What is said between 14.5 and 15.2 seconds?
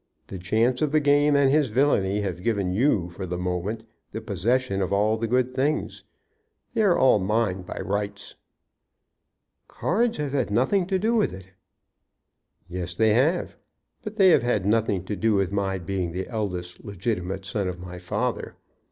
nothing to